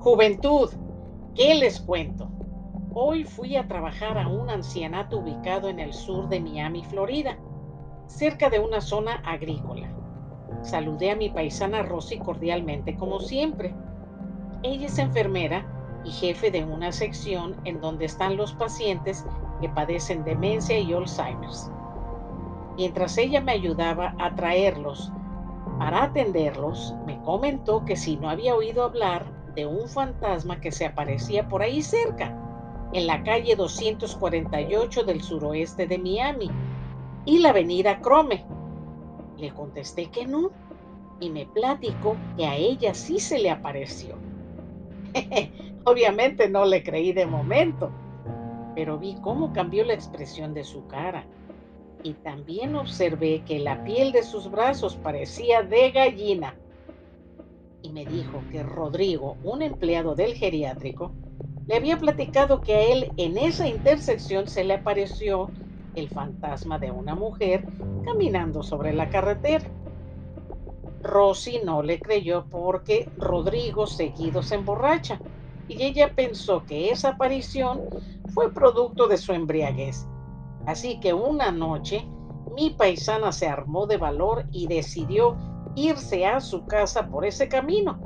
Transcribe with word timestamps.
Juventud, 0.00 0.70
¿qué 1.34 1.54
les 1.56 1.78
cuento? 1.78 2.30
Hoy 2.94 3.24
fui 3.24 3.56
a 3.56 3.68
trabajar 3.68 4.16
a 4.16 4.28
un 4.28 4.48
ancianato 4.48 5.18
ubicado 5.18 5.68
en 5.68 5.78
el 5.78 5.92
sur 5.92 6.26
de 6.30 6.40
Miami, 6.40 6.82
Florida, 6.84 7.36
cerca 8.06 8.48
de 8.48 8.60
una 8.60 8.80
zona 8.80 9.16
agrícola. 9.26 9.94
Saludé 10.62 11.10
a 11.10 11.16
mi 11.16 11.28
paisana 11.28 11.82
Rosy 11.82 12.18
cordialmente 12.18 12.96
como 12.96 13.20
siempre. 13.20 13.74
Ella 14.62 14.86
es 14.86 14.98
enfermera 14.98 15.66
y 16.02 16.12
jefe 16.12 16.50
de 16.50 16.64
una 16.64 16.92
sección 16.92 17.56
en 17.66 17.82
donde 17.82 18.06
están 18.06 18.38
los 18.38 18.54
pacientes 18.54 19.26
que 19.60 19.68
padecen 19.68 20.24
demencia 20.24 20.78
y 20.78 20.94
Alzheimer's. 20.94 21.70
Mientras 22.78 23.18
ella 23.18 23.42
me 23.42 23.52
ayudaba 23.52 24.14
a 24.18 24.34
traerlos 24.34 25.12
para 25.78 26.04
atenderlos, 26.04 26.94
me 27.04 27.20
comentó 27.20 27.84
que 27.84 27.96
si 27.96 28.16
no 28.16 28.30
había 28.30 28.54
oído 28.54 28.84
hablar 28.84 29.39
de 29.54 29.66
un 29.66 29.88
fantasma 29.88 30.60
que 30.60 30.72
se 30.72 30.86
aparecía 30.86 31.48
por 31.48 31.62
ahí 31.62 31.82
cerca, 31.82 32.36
en 32.92 33.06
la 33.06 33.22
calle 33.22 33.56
248 33.56 35.04
del 35.04 35.22
suroeste 35.22 35.86
de 35.86 35.98
Miami 35.98 36.50
y 37.24 37.38
la 37.38 37.50
avenida 37.50 38.00
Crome. 38.00 38.44
Le 39.38 39.50
contesté 39.52 40.06
que 40.06 40.26
no 40.26 40.50
y 41.20 41.30
me 41.30 41.46
platicó 41.46 42.16
que 42.36 42.46
a 42.46 42.56
ella 42.56 42.94
sí 42.94 43.20
se 43.20 43.38
le 43.38 43.50
apareció. 43.50 44.16
Obviamente 45.84 46.48
no 46.48 46.64
le 46.64 46.82
creí 46.82 47.12
de 47.12 47.26
momento, 47.26 47.90
pero 48.74 48.98
vi 48.98 49.16
cómo 49.22 49.52
cambió 49.52 49.84
la 49.84 49.94
expresión 49.94 50.54
de 50.54 50.64
su 50.64 50.86
cara 50.86 51.24
y 52.02 52.14
también 52.14 52.74
observé 52.76 53.42
que 53.46 53.58
la 53.58 53.84
piel 53.84 54.12
de 54.12 54.22
sus 54.22 54.50
brazos 54.50 54.96
parecía 54.96 55.62
de 55.62 55.90
gallina 55.90 56.54
me 57.90 58.04
dijo 58.04 58.42
que 58.50 58.62
Rodrigo, 58.62 59.36
un 59.42 59.62
empleado 59.62 60.14
del 60.14 60.34
geriátrico, 60.34 61.12
le 61.66 61.76
había 61.76 61.98
platicado 61.98 62.62
que 62.62 62.74
a 62.74 62.82
él 62.82 63.12
en 63.16 63.38
esa 63.38 63.68
intersección 63.68 64.48
se 64.48 64.64
le 64.64 64.74
apareció 64.74 65.50
el 65.94 66.08
fantasma 66.08 66.78
de 66.78 66.90
una 66.90 67.14
mujer 67.14 67.64
caminando 68.04 68.62
sobre 68.62 68.92
la 68.92 69.08
carretera. 69.08 69.64
Rosy 71.02 71.60
no 71.64 71.82
le 71.82 72.00
creyó 72.00 72.46
porque 72.50 73.08
Rodrigo 73.16 73.86
seguido 73.86 74.42
se 74.42 74.56
emborracha 74.56 75.20
y 75.68 75.82
ella 75.82 76.14
pensó 76.14 76.64
que 76.66 76.90
esa 76.90 77.10
aparición 77.10 77.82
fue 78.34 78.52
producto 78.52 79.06
de 79.06 79.16
su 79.16 79.32
embriaguez. 79.32 80.06
Así 80.66 81.00
que 81.00 81.14
una 81.14 81.50
noche 81.50 82.06
mi 82.54 82.70
paisana 82.70 83.32
se 83.32 83.46
armó 83.46 83.86
de 83.86 83.96
valor 83.96 84.44
y 84.50 84.66
decidió 84.66 85.36
irse 85.74 86.26
a 86.26 86.40
su 86.40 86.66
casa 86.66 87.08
por 87.08 87.24
ese 87.24 87.48
camino 87.48 87.98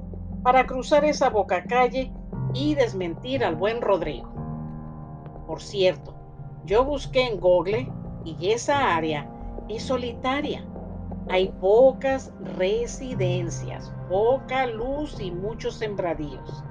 para 0.43 0.67
cruzar 0.67 1.05
esa 1.05 1.31
boca 1.31 1.65
calle 1.65 2.13
y 2.53 2.75
desmentir 2.75 3.45
al 3.45 3.57
buen 3.57 3.81
Rodrigo. 3.81 4.31
Por 5.47 5.61
cierto, 5.61 6.15
yo 6.65 6.85
busqué 6.85 7.27
en 7.27 7.41
Google 7.41 7.91
y 8.25 8.51
esa 8.51 8.95
área 8.95 9.29
es 9.69 9.83
solitaria. 9.83 10.65
Hay 11.29 11.49
pocas 11.61 12.33
residencias, 12.57 13.93
poca 14.09 14.67
luz 14.67 15.19
y 15.21 15.31
muchos 15.31 15.75
sembradíos. 15.75 16.65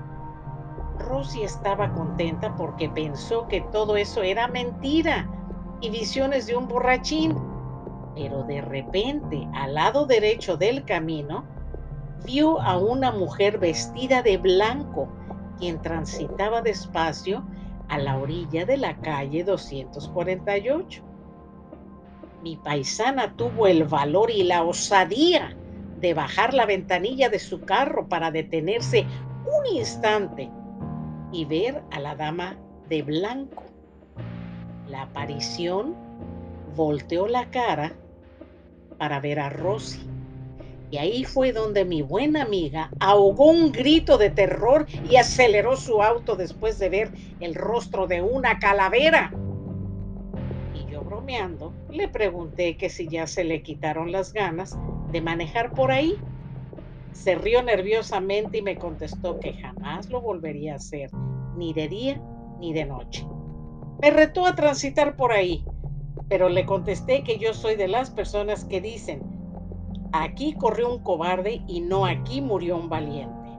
Rosy 1.00 1.44
estaba 1.44 1.91
contenta 1.94 2.55
porque 2.55 2.89
pensó 2.89 3.47
que 3.47 3.61
todo 3.72 3.97
eso 3.97 4.22
era 4.22 4.47
mentira 4.47 5.30
y 5.81 5.89
visiones 5.89 6.45
de 6.45 6.55
un 6.55 6.67
borrachín 6.67 7.35
pero 8.16 8.44
de 8.44 8.61
repente, 8.61 9.47
al 9.53 9.75
lado 9.75 10.06
derecho 10.06 10.58
del 10.58 10.86
camino, 10.86 11.45
vio 12.25 12.61
a 12.61 12.78
una 12.78 13.12
mujer 13.12 13.57
vestida 13.57 14.22
de 14.22 14.38
blanco, 14.38 15.09
quien 15.57 15.81
transitaba 15.81 16.62
despacio 16.62 17.44
a 17.90 17.97
la 17.97 18.18
orilla 18.18 18.66
de 18.66 18.78
la 18.78 18.97
calle 18.97 19.44
248. 19.44 21.03
Mi 22.41 22.57
paisana 22.57 23.35
tuvo 23.35 23.68
el 23.68 23.85
valor 23.85 24.29
y 24.29 24.44
la 24.44 24.63
osadía 24.63 25.56
de 26.00 26.13
bajar 26.13 26.53
la 26.53 26.66
ventanilla 26.66 27.29
de 27.29 27.40
su 27.40 27.62
carro 27.62 28.07
para 28.09 28.31
detenerse 28.31 29.06
un 29.46 29.78
instante 29.78 30.50
y 31.31 31.46
ver 31.46 31.81
a 31.91 32.00
la 32.00 32.16
dama 32.16 32.57
de 32.90 33.02
blanco. 33.02 33.63
La 34.90 35.03
aparición 35.03 35.96
volteó 36.75 37.28
la 37.28 37.50
cara 37.50 37.94
para 38.95 39.19
ver 39.19 39.39
a 39.39 39.49
Rosy. 39.49 40.07
Y 40.91 40.97
ahí 40.97 41.23
fue 41.23 41.53
donde 41.53 41.85
mi 41.85 42.03
buena 42.03 42.43
amiga 42.43 42.91
ahogó 42.99 43.47
un 43.47 43.71
grito 43.71 44.19
de 44.19 44.29
terror 44.29 44.85
y 45.09 45.15
aceleró 45.15 45.75
su 45.75 46.03
auto 46.03 46.35
después 46.35 46.77
de 46.77 46.89
ver 46.89 47.11
el 47.39 47.55
rostro 47.55 48.05
de 48.05 48.21
una 48.21 48.59
calavera. 48.59 49.33
Y 50.75 50.91
yo 50.91 51.01
bromeando, 51.01 51.73
le 51.89 52.07
pregunté 52.09 52.77
que 52.77 52.89
si 52.89 53.07
ya 53.07 53.25
se 53.25 53.43
le 53.43 53.63
quitaron 53.63 54.11
las 54.11 54.33
ganas 54.33 54.77
de 55.11 55.21
manejar 55.21 55.73
por 55.73 55.91
ahí. 55.91 56.15
Se 57.11 57.33
rió 57.35 57.63
nerviosamente 57.63 58.59
y 58.59 58.61
me 58.61 58.75
contestó 58.75 59.39
que 59.39 59.53
jamás 59.53 60.09
lo 60.09 60.21
volvería 60.21 60.73
a 60.73 60.75
hacer, 60.75 61.09
ni 61.55 61.73
de 61.73 61.87
día 61.87 62.21
ni 62.59 62.71
de 62.71 62.85
noche. 62.85 63.25
Me 63.99 64.11
retó 64.11 64.45
a 64.45 64.53
transitar 64.53 65.15
por 65.15 65.31
ahí, 65.31 65.65
pero 66.29 66.50
le 66.50 66.66
contesté 66.66 67.23
que 67.23 67.38
yo 67.38 67.53
soy 67.53 67.75
de 67.75 67.88
las 67.88 68.09
personas 68.09 68.66
que 68.66 68.81
dicen, 68.81 69.22
aquí 70.11 70.53
corrió 70.53 70.91
un 70.91 71.03
cobarde 71.03 71.61
y 71.67 71.81
no 71.81 72.06
aquí 72.06 72.41
murió 72.41 72.78
un 72.78 72.89
valiente. 72.89 73.50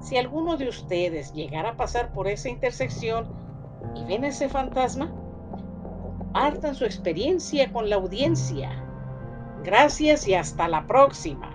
Si 0.00 0.16
alguno 0.16 0.56
de 0.56 0.68
ustedes 0.68 1.32
llegara 1.32 1.70
a 1.70 1.76
pasar 1.76 2.12
por 2.12 2.28
esa 2.28 2.48
intersección 2.48 3.26
y 3.94 4.04
ven 4.04 4.24
ese 4.24 4.48
fantasma, 4.48 5.10
compartan 6.34 6.74
su 6.74 6.84
experiencia 6.84 7.72
con 7.72 7.88
la 7.88 7.94
audiencia. 7.94 8.84
Gracias 9.62 10.26
y 10.26 10.34
hasta 10.34 10.66
la 10.66 10.84
próxima. 10.84 11.53